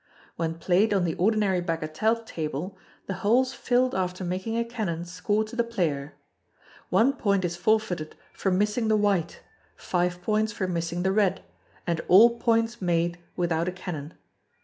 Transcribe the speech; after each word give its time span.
When 0.35 0.55
played 0.55 0.95
on 0.95 1.03
the 1.03 1.13
ordinary 1.13 1.61
bagatelle 1.61 2.25
table, 2.25 2.75
the 3.05 3.13
holes 3.21 3.53
filled 3.53 3.93
after 3.93 4.23
making 4.23 4.57
a 4.57 4.65
canon 4.65 5.05
score 5.05 5.43
to 5.43 5.55
the 5.55 5.63
player. 5.63 6.15
One 6.89 7.13
point 7.13 7.45
is 7.45 7.55
forfeited 7.55 8.15
for 8.33 8.49
missing 8.49 8.87
the 8.87 8.97
white, 8.97 9.41
five 9.75 10.23
points 10.23 10.51
for 10.51 10.65
missing 10.67 11.03
the 11.03 11.11
red; 11.11 11.43
and 11.85 12.01
all 12.07 12.39
points 12.39 12.81
made 12.81 13.19
without 13.35 13.67
a 13.67 13.71
canon. 13.71 14.15